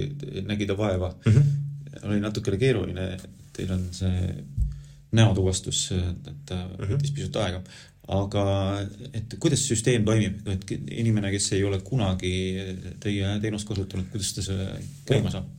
[0.47, 1.31] nägi ta vaeva mm.
[1.31, 2.07] -hmm.
[2.09, 3.17] oli natukene keeruline,
[3.59, 4.33] teil on see
[5.19, 6.73] näotuvastus, et ta mhm.
[6.79, 7.15] võttis mm -hmm.
[7.15, 7.63] pisut aega
[8.09, 8.43] aga
[9.13, 12.33] et kuidas süsteem toimib, et inimene, kes ei ole kunagi
[13.01, 14.69] teie teenust kasutanud, kuidas ta selle
[15.09, 15.55] käima saab?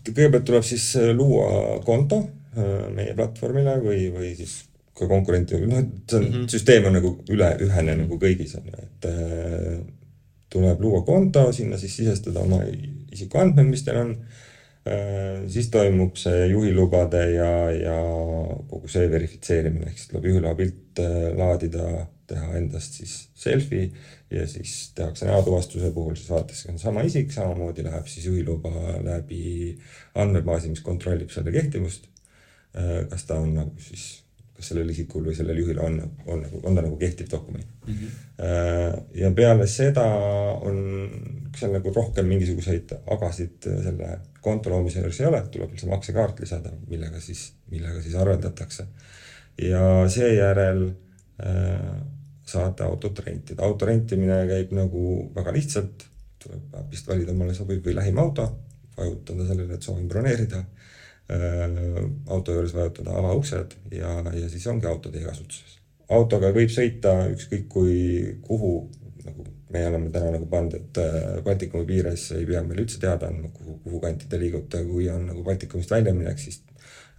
[0.00, 4.56] kõigepealt tuleb siis äh, luua konto äh, meie platvormile või, või siis
[4.96, 6.48] ka konkurenti, noh, et see on mm, -hmm.
[6.50, 9.76] süsteem on nagu üle, ühene nagu kõigis on ju, et äh,
[10.50, 12.62] tuleb luua konto, sinna siis sisestada oma
[13.12, 14.16] isikuandmed, mis teil on
[15.48, 17.96] siis toimub see juhilubade ja, ja
[18.70, 23.90] kogu see verifitseerimine, ehk siis tuleb juhiloa pilt äh, laadida, teha endast siis selfie
[24.30, 28.70] ja siis tehakse näotuvastuse puhul siis vaadatakse, on sama isik, samamoodi läheb siis juhiluba
[29.04, 29.76] läbi
[30.14, 32.06] andmebaasi, mis kontrollib selle kehtivust.
[32.78, 34.22] Äh, kas ta on nagu siis
[34.56, 37.94] kas sellel isikul või sellel juhil on, on nagu, on ta nagu kehtiv dokument mm.
[37.94, 39.06] -hmm.
[39.16, 40.04] ja peale seda
[40.68, 40.76] on
[41.58, 46.72] seal nagu rohkem mingisuguseid agasid selle konto loomise juures ei ole, tuleb see maksekaart lisada,
[46.88, 48.86] millega siis, millega siis arveldatakse.
[49.62, 52.00] ja seejärel äh,
[52.46, 56.06] saate autot rentida, auto rentimine käib nagu väga lihtsalt,
[56.42, 58.48] tuleb äpist valida omale sobiv või lähim auto,
[58.96, 60.64] vajutada sellele, et soovin broneerida
[61.30, 65.76] Äh, auto juures vajutada avauksed ja, ja siis ongi auto teie kasutuses.
[66.10, 67.98] autoga võib sõita ükskõik kui,
[68.42, 68.70] kuhu,
[69.22, 73.28] nagu me oleme täna nagu pannud, et äh, Baltikumi piires ei pea meile üldse teada
[73.30, 76.60] andma, kuhu, kuhu kanti te liigute, kui on nagu Baltikumist väljaminek, siis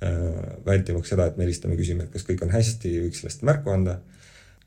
[0.04, 0.18] äh,
[0.66, 4.00] vältimaks seda, et me helistame, küsime, et kas kõik on hästi, võiks sellest märku anda.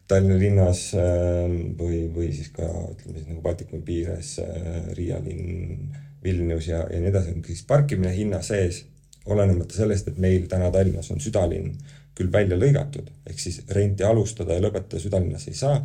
[0.08, 5.92] Tallinna linnas äh, või, või siis ka ütleme siis nagu Baltikumi piires äh, Riia linn,
[6.24, 8.84] Vilnius ja, ja nii edasi, on siis parkimine hinna sees
[9.28, 11.72] olenemata sellest, et meil täna Tallinnas on südalinn
[12.14, 15.80] küll välja lõigatud, ehk siis renti alustada ja lõpetada südalinnas ei saa,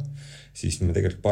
[0.53, 1.23] siis me tegelikult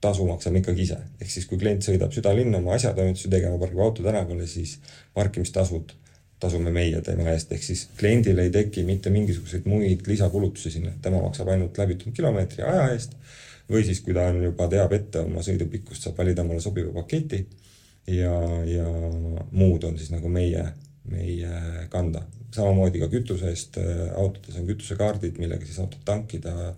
[0.00, 0.98] parkimistasu maksame ikkagi ise.
[1.20, 4.78] ehk siis, kui klient sõidab südalinna oma asjatoimetusi tegema, pargib auto tänavale, siis
[5.14, 5.92] parkimistasud
[6.38, 11.20] tasume meie tema eest, ehk siis kliendil ei teki mitte mingisuguseid muid lisakulutusi sinna, tema
[11.22, 13.16] maksab ainult läbitud kilomeetri aja eest
[13.70, 17.42] või siis, kui ta on juba, teab ette oma sõidupikkust, saab valida omale sobiva paketi
[18.06, 18.34] ja,
[18.64, 18.86] ja
[19.50, 20.68] muud on siis nagu meie
[21.08, 22.22] meie kanda.
[22.54, 26.74] samamoodi ka kütuse eest, äh, autodes on kütusekaardid, millega siis autot tankida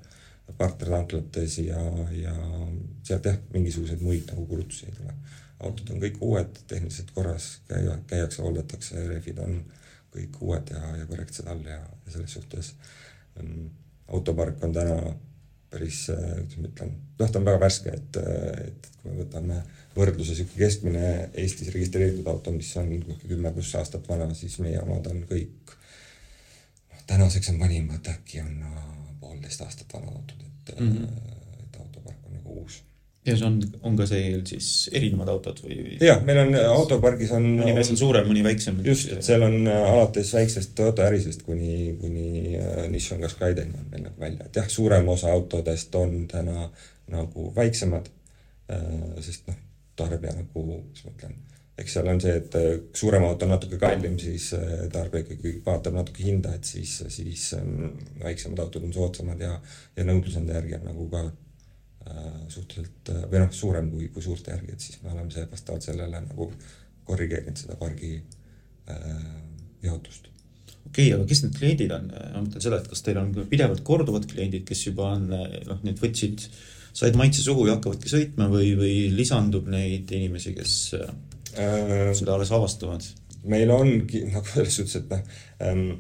[0.59, 1.81] partnertanklates ja,
[2.17, 2.35] ja
[3.07, 5.15] sealt jah, mingisuguseid muid nagu kulutusi ei tule.
[5.61, 9.59] autod on kõik uued, tehniliselt korras, käia, käiakse, hooldatakse, rehvid on
[10.15, 12.73] kõik uued ja, ja korrektsed all ja, ja selles suhtes
[13.41, 13.69] um,
[14.09, 14.97] autopark on täna
[15.71, 18.17] päris, kuidas ma ütlen, noh, ta on väga värske, et,
[18.67, 19.61] et kui me võtame
[19.95, 22.91] võrdluse niisugune keskmine Eestis registreeritud auto, mis on
[23.23, 25.75] kümme pluss aastat vana, siis meie omad on kõik,
[26.91, 28.90] noh tänaseks on vanim, et äkki on no,
[29.41, 31.65] poolteist aastat vanad autod, et mm, -hmm.
[31.65, 32.83] et autopark on nagu uus.
[33.27, 35.97] ja see on, on ka seal siis erinevad autod või?
[36.01, 38.81] jah, meil on autopargis on mõni on suurem, mõni väiksem.
[38.85, 42.57] just, et seal on äh, alates väiksest Toyota Yarisest kuni, kuni
[42.89, 46.71] Nissan Qashqaideni on meil nagu välja, et jah, suurem osa autodest on täna
[47.11, 48.11] nagu väiksemad
[49.21, 49.57] sest noh,
[49.99, 51.33] tarbija nagu, kuidas ma ütlen,
[51.81, 55.55] eks seal on see, et äh, suurem auto on natuke kallim, siis äh, tarbija ikkagi
[55.67, 59.55] vaatab natuke hinda, et siis, siis ähm, väiksemad autod on soodsamad ja,
[59.97, 64.55] ja nõudlus nende järgi on nagu ka äh, suhteliselt või noh, suurem kui, kui suurte
[64.55, 66.51] järgi, et siis me oleme see vastavalt sellele nagu
[67.09, 69.23] korrigeerinud seda pargi äh,
[69.87, 70.29] jaotust
[70.91, 73.83] okei okay,, aga kes need kliendid on, ma mõtlen seda, et kas teil on pidevalt
[73.87, 76.61] korduvad kliendid, kes juba on noh, need võtsid äh,
[76.93, 81.13] said maitse suhu ja hakkavadki sõitma või, või lisandub neid inimesi, kes äh,
[81.55, 83.05] seda alles avastavad?
[83.51, 85.21] meil ongi nagu selles suhtes, et noh
[85.65, 85.91] ähm,,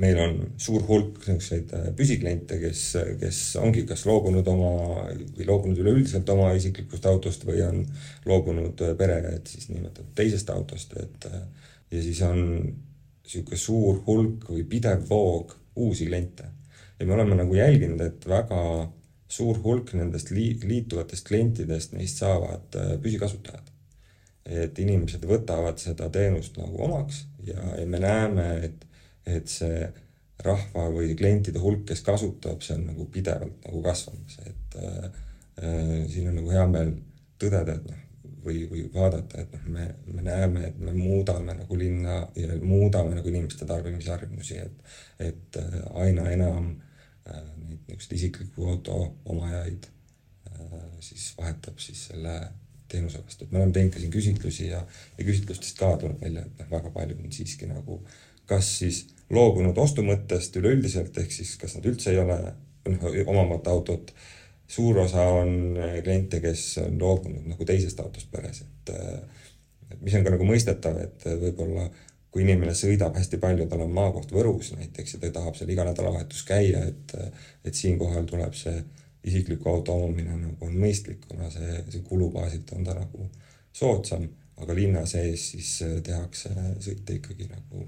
[0.00, 2.84] meil on suur hulk niisuguseid äh, püsikliente, kes,
[3.20, 4.70] kes ongi kas loobunud oma
[5.12, 7.82] või loobunud üleüldiselt oma isiklikust autost või on
[8.28, 11.42] loobunud äh, pere, et siis nimetatud teisest autost, et äh,
[11.92, 16.48] ja siis on niisugune suur hulk või pidev voog uusi kliente.
[16.98, 18.62] ja me oleme nagu jälginud, et väga
[19.28, 23.71] suur hulk nendest li-, liituvatest klientidest, neist saavad äh, püsikasutajad.
[24.46, 28.86] Et inimesed võtavad seda teenust nagu omaks ja, ja me näeme, et,
[29.26, 29.86] et see
[30.42, 35.20] rahva või klientide hulk, kes kasutab, see on nagu pidevalt nagu kasvamas, et äh,
[36.10, 36.94] siin on nagu hea meel
[37.42, 38.00] tõdeda, et noh,
[38.44, 43.16] või, või vaadata, et noh, me, me näeme, et me muudame nagu linna ja muudame
[43.18, 44.96] nagu inimeste tarbimisharjumusi, et,
[45.30, 46.72] et äh, aina enam
[47.28, 48.98] äh, neid niisuguseid isikliku auto
[49.30, 49.86] omajaid
[50.50, 52.36] äh, siis vahetab siis selle
[52.92, 54.82] teenuse vastu, et me oleme teinud ka siin küsitlusi ja,
[55.18, 58.02] ja küsitlustest ka tuleb välja, et noh, väga paljud on siiski nagu
[58.50, 59.02] kas siis
[59.32, 64.12] loobunud ostumõttest üleüldiselt, ehk siis kas nad üldse ei ole noh, omamata autot.
[64.72, 68.94] Suur osa on äh, kliente, kes on loobunud nagu teisest autost peres, et
[69.92, 71.90] et mis on ka nagu mõistetav, et äh, võib-olla
[72.32, 75.84] kui inimene sõidab hästi palju, tal on maakoht Võrus näiteks ja ta tahab seal iga
[75.84, 77.12] nädalavahetus käia, et
[77.68, 78.78] et siinkohal tuleb see
[79.24, 83.28] isikliku auto omamine nagu on mõistlik, kuna see, see kulubaasilt on ta nagu
[83.72, 84.26] soodsam,
[84.62, 87.86] aga linna sees siis tehakse sõite ikkagi nagu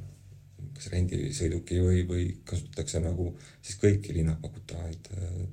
[0.74, 3.28] kas rendisõiduki või, või kasutatakse nagu
[3.60, 5.10] siis kõiki linna pakutavaid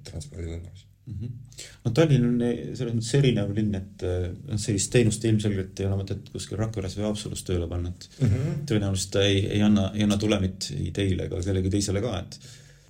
[0.08, 1.14] transpordivõimalusi mm.
[1.20, 1.68] -hmm.
[1.86, 2.40] no Tallinn on
[2.78, 7.08] selles mõttes erinev linn, et noh, sellist teenust ilmselgelt ei ole mõtet kuskil Rakveres või
[7.10, 8.66] Haapsalus tööle panna, et mm -hmm.
[8.72, 12.40] tõenäoliselt ta ei, ei anna, ei anna tulemit ei teile ega kellelegi teisele ka, et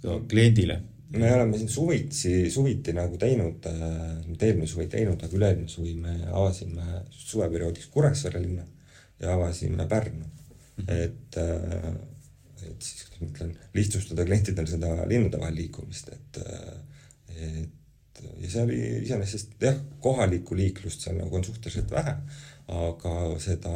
[0.01, 0.81] ka kliendile.
[1.11, 3.65] Me oleme siin suvitsi, suviti nagu teinud,
[4.27, 8.65] nüüd eelmine suvi ei teinud, aga üle-eelmine suvi me avasime suveperioodiks Kuressaare linna
[9.19, 10.85] ja avasime Pärnu mm.
[10.85, 10.93] -hmm.
[10.95, 11.37] et,
[12.69, 16.41] et siis, kuidas ma ütlen, lihtsustada klientidel seda linnade vahel liikumist, et,
[17.35, 22.15] et ja see oli iseenesest jah, kohalikku liiklust seal nagu on suhteliselt vähe,
[22.71, 23.73] aga seda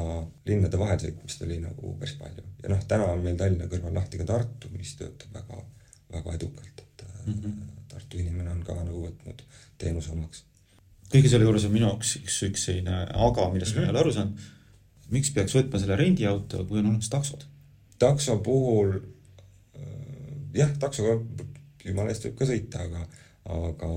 [0.47, 4.21] linnade vahel sõitmist oli nagu päris palju ja noh, täna on meil Tallinna kõrval lahti
[4.21, 5.61] ka Tartu, mis töötab väga,
[6.15, 6.84] väga edukalt,
[7.25, 7.71] mm -hmm.
[7.87, 9.41] Tartu inimene on ka nagu võtnud
[9.77, 10.43] teenuse omaks.
[11.13, 13.85] kõige selle juures on minu jaoks üks, üks selline aga, millest mm -hmm.
[13.85, 14.39] ma ei ole aru saanud.
[15.09, 17.45] miks peaks võtma selle rendiauto, kui on olemas taksod?
[17.99, 18.99] takso puhul
[20.55, 21.17] jah, taksoga
[21.85, 23.03] jumala eest võib ka sõita, aga,
[23.55, 23.91] aga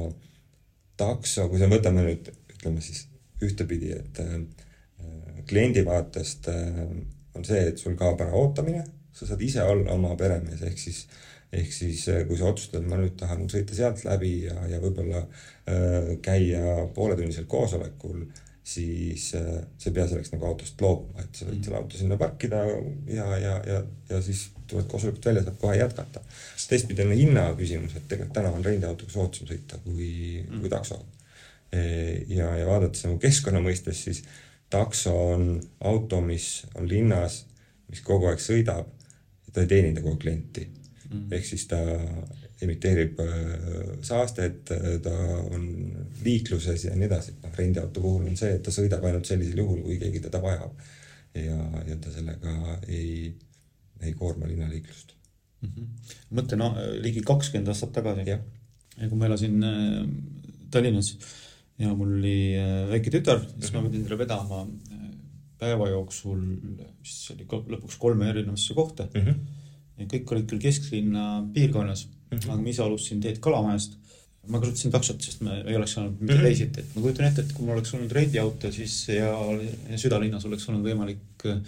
[0.98, 3.06] takso, kui me võtame nüüd ütleme siis
[3.44, 4.34] ühtepidi, et äh,
[5.48, 6.82] kliendi vaatest äh,
[7.38, 11.04] on see, et sul kaob ära ootamine, sa saad ise olla oma peremees, ehk siis
[11.52, 15.22] ehk siis äh, kui sa otsustad, ma nüüd tahan sõita sealt läbi ja, ja võib-olla
[15.22, 18.26] äh, käia pooletunnisel koosolekul,
[18.68, 22.18] siis äh, sa ei pea selleks nagu autost loobuma, et sa võid selle auto sinna
[22.20, 22.64] parkida
[23.08, 26.20] ja, ja, ja, ja siis tuled koosolekult välja, saad kohe jätkata.
[26.68, 30.10] teistpidi on hinna küsimus, et tegelikult täna on rendiautoga soodsam sõita kui
[30.42, 31.06] mm., kui taksoga.
[31.72, 31.80] E,
[32.28, 34.20] ja, ja vaadates nagu keskkonna mõistes, siis
[34.68, 35.54] takso on
[35.88, 37.46] auto, mis on linnas,
[37.88, 38.92] mis kogu aeg sõidab,
[39.48, 40.66] ta ei teeninda kogu klienti
[41.10, 41.32] mm..
[41.32, 41.80] ehk siis ta
[42.62, 43.50] emiteerib äh,
[44.02, 44.70] saastet,
[45.02, 45.16] ta
[45.50, 45.66] on
[46.24, 49.82] liikluses ja nii edasi, noh, rendiauto puhul on see, et ta sõidab ainult sellisel juhul,
[49.86, 50.88] kui keegi teda vajab.
[51.34, 53.34] ja, ja ta sellega ei
[54.00, 55.14] ei koorma linnaliiklust
[55.60, 55.68] mm.
[55.68, 56.14] -hmm.
[56.38, 56.70] mõtlen no,
[57.02, 58.38] ligi kakskümmend aastat tagasi,
[58.98, 60.02] kui ma elasin äh,
[60.70, 61.14] Tallinnas
[61.78, 63.74] ja mul oli äh, väike tütar, siis mm -hmm.
[63.74, 63.90] ma mhm.
[63.90, 64.60] pidin talle vedama
[64.92, 65.08] äh,
[65.58, 66.42] päeva jooksul,
[67.00, 69.20] mis oli lõpuks kolme erinevasse kohta mm.
[69.20, 69.34] -hmm.
[70.06, 72.52] Kõik olid küll kesklinna piirkonnas mm, -hmm.
[72.52, 73.98] aga ma ise alustasin teed Kalamajast.
[74.48, 76.44] ma kasutasin taksot, sest ma ei oleks saanud mitte mm -hmm.
[76.44, 79.34] teisiti, et ma kujutan ette, et kui mul oleks olnud rendiauto, siis ja,
[79.90, 81.58] ja südalinnas oleks olnud võimalik äh,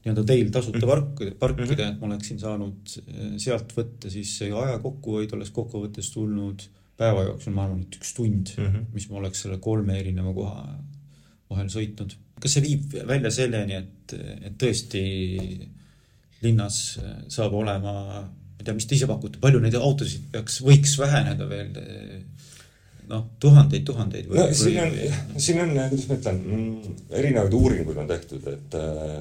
[0.00, 0.88] nii-öelda teil tasuta mhm.
[0.88, 1.94] parkida, parkida mm, -hmm.
[1.94, 6.64] et ma oleksin saanud eh, sealt võtta siis aja kokkuhoid oleks kokkuvõttes tulnud
[7.00, 8.86] päeva jooksul, ma arvan, et üks tund mm, -hmm.
[8.94, 10.64] mis ma oleks selle kolme erineva koha
[11.50, 12.16] vahel sõitnud.
[12.40, 15.02] kas see viib välja selleni, et, et tõesti
[16.42, 16.98] linnas
[17.28, 21.48] saab olema, ma ei tea, mis te ise pakute, palju neid autosid peaks, võiks väheneda
[21.48, 21.76] veel?
[23.10, 24.38] noh, tuhandeid, tuhandeid või?
[24.38, 24.92] no siin on,
[25.40, 29.16] siin on, kuidas ma ütlen, mm, erinevaid uuringuid on tehtud, et äh,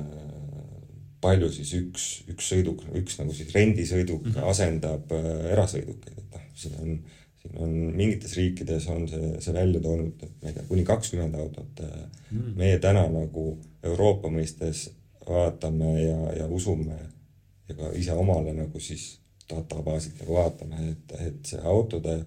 [1.24, 4.52] palju siis üks, üks sõiduk, üks nagu siis rendisõiduk mm -hmm.
[4.52, 6.94] asendab äh, erasõidukeid, et noh, siin on,
[7.42, 11.36] siin on mingites riikides on see, see välja toonud, et ma ei tea, kuni kakskümmend
[11.36, 12.06] autot mm.
[12.30, 12.56] -hmm.
[12.62, 13.52] meie täna nagu
[13.84, 14.90] Euroopa mõistes
[15.30, 16.98] vaatame ja, ja usume
[17.70, 19.12] ja ka ise omale nagu siis
[19.50, 22.20] databaasilt nagu vaatame, et, et see autode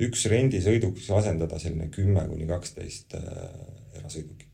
[0.00, 3.50] üks rendisõiduk asendada selline kümme kuni kaksteist äh,
[4.00, 4.50] erasõidukit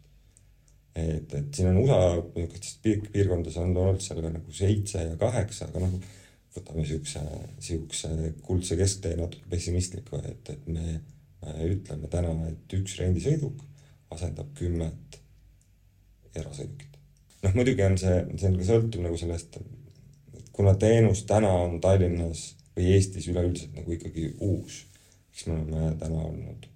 [0.97, 5.69] et, et siin on USA niisugustes piirkondades on olnud seal ka nagu seitse ja kaheksa,
[5.69, 5.99] aga noh,
[6.57, 7.23] võtame siukse,
[7.61, 11.01] siukse kuldse kesktee natuke pessimistliku, et, et me
[11.69, 13.61] ütleme täna, et üks rendisõiduk
[14.17, 15.21] asendab kümmet
[16.37, 16.96] erasõidukit.
[17.45, 19.59] Noh, muidugi on see, see on ka sõltub nagu sellest,
[20.57, 24.85] kuna teenus täna on Tallinnas või Eestis üleüldiselt nagu ikkagi uus,
[25.33, 26.69] siis me oleme täna olnud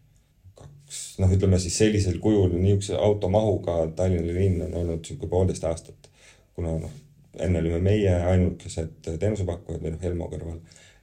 [1.22, 6.10] noh, ütleme siis sellisel kujul niisuguse automahuga Tallinna linn on olnud niisugune poolteist aastat.
[6.54, 6.92] kuna noh,
[7.38, 10.58] enne olime meie ainukesed teenusepakkujad või noh, Helmo kõrval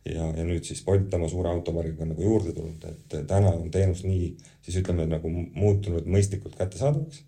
[0.05, 4.03] ja, ja nüüd siis Bolt oma suure autopargiga nagu juurde tulnud, et täna on teenus
[4.05, 7.23] nii siis ütleme nagu muutunud mõistlikult kättesaadavaks.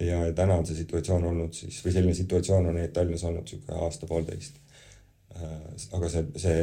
[0.00, 4.60] Ja, täna on see situatsioon olnud siis või selline situatsioon on Tallinnas olnud niisugune aasta-poolteist.
[5.96, 6.62] aga see, see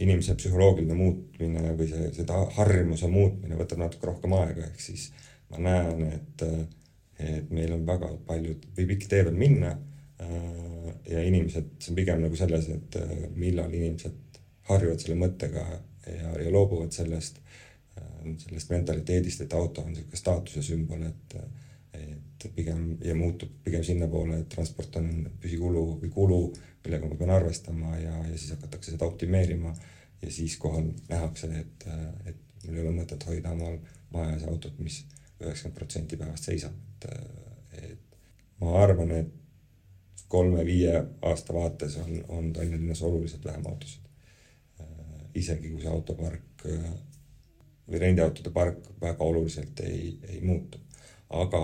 [0.00, 5.08] inimese psühholoogiline muutmine või see, seda harjumuse muutmine võtab natuke rohkem aega, ehk siis
[5.50, 6.44] ma näen, et,
[7.22, 9.76] et meil on väga palju või pikk tee veel minna.
[11.06, 12.96] ja inimesed, see on pigem nagu selles, et
[13.36, 15.64] millal inimesed harjuvad selle mõttega
[16.06, 17.38] ja, ja loobuvad sellest,
[18.42, 21.36] sellest mentaliteedist, et auto on niisugune staatuse sümbol, et
[21.96, 26.40] et pigem ja muutub pigem sinnapoole, et transport on püsikulu või kulu,
[26.84, 29.74] millega ma pean arvestama ja, ja siis hakatakse seda optimeerima.
[30.22, 31.88] ja siis kohal nähakse, et,
[32.24, 33.78] et mul ei ole mõtet hoida omal
[34.12, 35.02] majas autot, mis
[35.40, 37.10] üheksakümmend protsenti päevast seisab, et,
[37.82, 38.16] et
[38.60, 39.34] ma arvan, et
[40.28, 44.02] kolme-viie aasta vaates on, on Tallinna linnas oluliselt vähem autosid.
[45.36, 50.80] isegi kui see autopark või rendiautode park väga oluliselt ei, ei muutu,
[51.30, 51.62] aga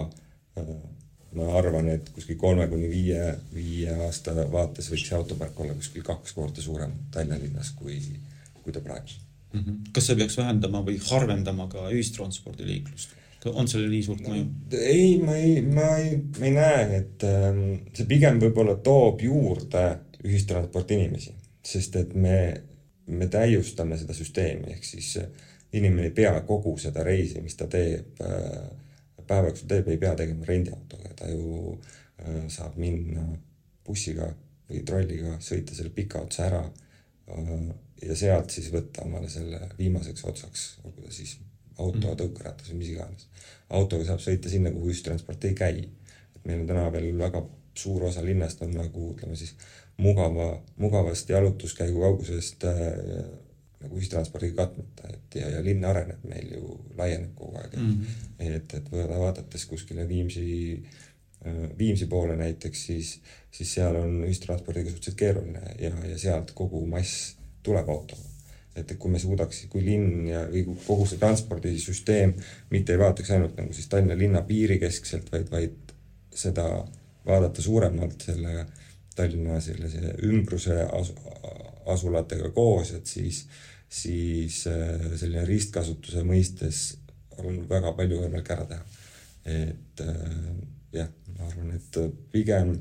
[1.36, 3.22] ma arvan, et kuskil kolme kuni viie,
[3.54, 7.98] viie aasta vaates võiks see autopark olla kuskil kaks korda suurem Tallinna linnas, kui,
[8.60, 9.16] kui ta praegu
[9.52, 9.60] mm.
[9.60, 9.92] -hmm.
[9.92, 13.16] kas see peaks vähendama või harvendama ka ühistranspordiliiklust?
[13.44, 14.44] on sellel nii suurt mõju?
[14.78, 17.62] ei, ma ei, ma ei, ma ei näe, et ähm,
[17.94, 19.86] see pigem võib-olla toob juurde
[20.22, 21.32] ühistransporti inimesi,
[21.64, 22.36] sest et me,
[23.06, 25.16] me täiustame seda süsteemi, ehk siis
[25.72, 28.60] inimene ei pea kogu seda reisi, mis ta teeb äh,
[29.32, 33.24] päeva jooksul teeb, ei pea tegema rendiautoga, ta ju äh, saab minna
[33.86, 34.28] bussiga
[34.68, 40.28] või trolliga, sõita selle pika otsa ära äh, ja sealt siis võtta omale selle viimaseks
[40.28, 41.38] otsaks, olgu ta siis
[41.78, 43.28] auto mm., tõukeratas või mis iganes.
[43.72, 45.88] autoga saab sõita sinna, kuhu ühistransport ei käi.
[46.36, 47.42] et meil on täna veel väga
[47.74, 49.54] suur osa linnast on nagu ütleme siis
[49.96, 52.76] mugava, mugavast jalutuskäigu kaugusest äh,
[53.82, 57.92] nagu ühistranspordiga katmata, et ja, ja linn areneb meil ju, laieneb kogu aeg mm.
[57.92, 58.56] -hmm.
[58.56, 60.82] et, et vaadates kuskile Viimsi,
[61.46, 63.14] äh, Viimsi poole näiteks, siis,
[63.50, 68.28] siis seal on ühistranspordiga suhteliselt keeruline ja, ja sealt kogu mass tuleb autoga.
[68.76, 72.32] et, et kui me suudaks, kui linn ja, või kogu see transpordisüsteem
[72.70, 75.92] mitte ei vaataks ainult nagu siis Tallinna linna piirikeskselt, vaid, vaid
[76.34, 76.86] seda
[77.26, 78.66] vaadata suuremalt selle
[79.16, 81.12] Tallinna sellise ümbruse asu,
[81.92, 86.82] asulatega koos, et siis äh, siis äh, selline ristkasutuse mõistes
[87.42, 88.84] on väga palju võimalik ära teha.
[89.44, 90.36] et äh,
[90.96, 91.98] jah, ma arvan, et
[92.32, 92.76] pigem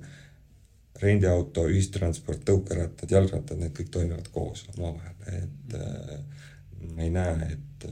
[1.02, 6.48] rendiauto, ühistransport, tõukerattad, jalgrattad, need kõik toimivad koos omavahel, et äh,
[6.96, 7.88] ma ei näe, et,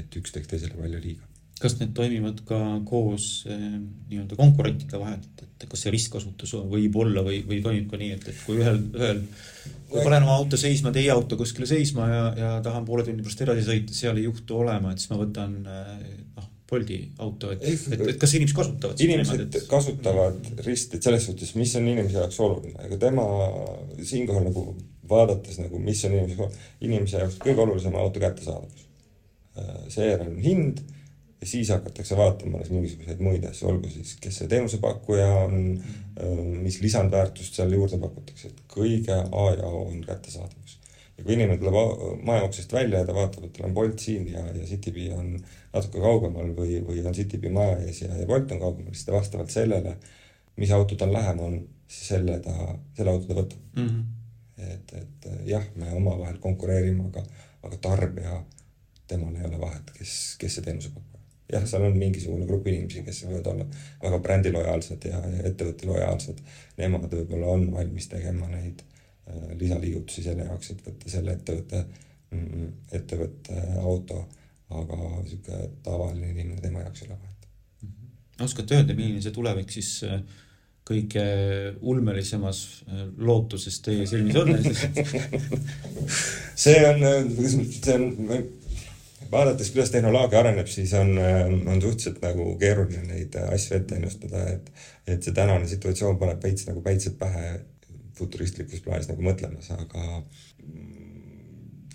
[0.00, 1.35] et üks teeks teisele palju liiga
[1.66, 3.66] kas need toimivad ka koos eh,
[4.10, 8.26] nii-öelda konkurentide vahel, et kas see ristkasutus võib olla või, või toimib ka nii, et,
[8.32, 9.22] et kui ühel, ühel
[9.90, 13.44] kui panen oma auto seisma, teie auto kuskile seisma ja, ja tahan poole tunni pärast
[13.46, 15.96] edasi sõita, seal ei juhtu olema, et siis ma võtan eh,
[16.36, 19.68] noh, Bolti auto, et, et, et kas inimesed kasutavad inimesed niimoodi, et...
[19.70, 23.26] kasutavad risti, et selles suhtes, mis on inimese jaoks oluline, ega tema
[24.02, 24.64] siinkohal nagu
[25.08, 26.48] vaadates nagu, mis on inimese,
[26.88, 28.82] inimese jaoks kõige olulisem auto kättesaadavus.
[29.56, 30.82] Äh, seejärel on hind
[31.40, 35.58] ja siis hakatakse vaatama alles mingisuguseid muid asju, olgu siis, kes see teenusepakkuja on,
[36.20, 40.78] äh, mis lisandväärtust seal juurde pakutakse, et kõige A ja O on kättesaadavus.
[41.18, 44.26] ja kui inimene tuleb maja uksest välja ja ta vaatab, et tal on Bolt siin
[44.32, 45.30] ja, ja Citybee on
[45.72, 49.16] natuke kaugemal või, või on Citybee maja ees ja, ja Bolt on kaugemal, siis ta
[49.16, 49.96] vastavalt sellele,
[50.56, 52.52] mis auto tal lähem on, selle ta,
[52.96, 53.88] selle auto ta võtab mm.
[53.88, 54.70] -hmm.
[54.72, 57.24] et, et jah, me omavahel konkureerime, aga,
[57.62, 58.40] aga tarbija,
[59.06, 61.15] temal ei ole vahet, kes, kes see teenuse pakub
[61.52, 63.66] jah, seal on mingisugune grupp inimesi, kes võivad olla
[64.02, 66.40] väga brändi lojaalsed ja, ja ettevõtte lojaalsed.
[66.80, 71.84] Nemad võib-olla on valmis tegema neid äh, lisaliigutusi selle jaoks, et võtta selle ettevõtte
[72.34, 72.66] mm,,
[72.98, 74.24] ettevõtte auto,
[74.74, 77.92] aga sihuke tavaline inimene tema jaoks ei ole vahet mm.
[77.92, 78.42] -hmm.
[78.48, 80.18] oskate öelda, milline see tulevik siis äh,
[80.86, 81.22] kõige
[81.80, 84.54] ulmelisemas äh, lootuses teie silmis on
[86.66, 86.98] see on,
[87.46, 88.04] see on
[89.30, 91.14] vaadates, kuidas tehnoloogia areneb, siis on,
[91.66, 94.70] on suhteliselt nagu keeruline neid asju ette ennustada, et,
[95.06, 97.56] et see tänane situatsioon paneb veits nagu päitsed pähe
[98.16, 100.22] futuristlikus plaanis nagu mõtlemas, aga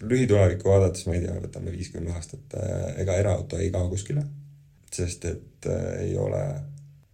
[0.02, 2.58] lühitulevikku vaadates, ma ei tea, võtame viis-kümme aastat,
[3.02, 4.26] ega eraauto ei kao kuskile,
[4.94, 6.44] sest et äh, ei ole,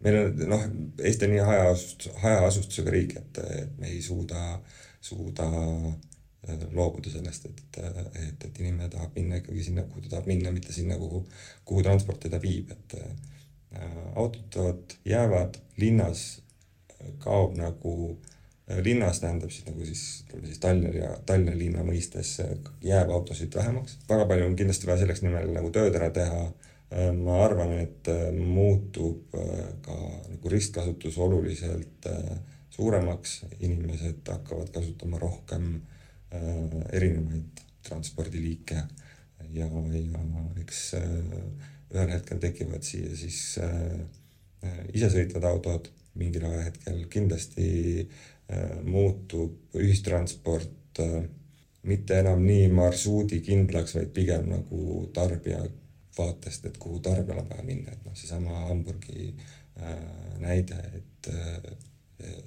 [0.03, 0.67] meil on noh,
[1.03, 4.59] Eesti on nii hajaasust-, hajaasustusega riik, et, et me ei suuda,
[5.03, 6.06] suuda Äh,
[6.71, 10.73] loobuda sellest, et, et, et inimene tahab minna ikkagi sinna, kuhu ta tahab minna, mitte
[10.73, 11.23] sinna, kuhu,
[11.65, 13.11] kuhu transport teda viib, et äh,
[14.15, 16.41] autod jäävad linnas,
[17.21, 17.93] kaob nagu
[18.83, 22.33] linnas tähendab siis nagu siis ütleme siis Tallinna ja Tallinna linna mõistes
[22.83, 23.97] jääb autosid vähemaks.
[24.09, 26.47] väga palju on kindlasti vaja selleks nimel nagu tööd ära teha.
[27.19, 29.33] ma arvan, et muutub
[29.83, 29.95] ka
[30.29, 32.07] nagu ristkasutus oluliselt
[32.71, 35.81] suuremaks, inimesed hakkavad kasutama rohkem
[36.31, 38.81] erinevaid transpordiliike.
[39.53, 39.93] Ja, ja
[40.61, 43.55] eks ühel hetkel tekivad siia siis
[44.93, 45.87] isesõitvad autod.
[46.17, 47.67] Mingil ajahetkel kindlasti
[48.01, 51.27] äh, muutub ühistransport äh,
[51.87, 55.61] mitte enam nii marsruudikindlaks, vaid pigem nagu tarbija
[56.17, 59.93] vaatest, et kuhu tarbijal on vaja minna, et noh, seesama Hamburgi äh,
[60.41, 61.29] näide, et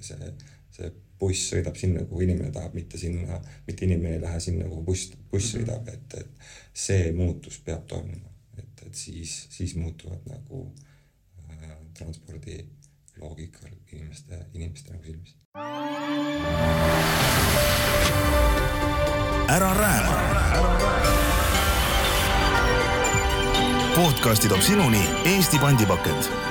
[0.03, 0.33] see,
[0.75, 0.89] see
[1.21, 5.11] buss sõidab sinna, kuhu inimene tahab, mitte sinna, mitte inimene ei lähe sinna, kuhu buss,
[5.29, 5.61] buss mhm.
[5.61, 10.65] sõidab, et, et see muutus peab toimuma, et, et siis, siis muutuvad nagu
[11.45, 12.57] äh, transpordi
[13.21, 15.37] loogikal inimeste, inimeste nagu silmis.
[19.51, 20.17] ära rääma.
[23.95, 26.50] podcasti toob sinuni Eesti pandipakend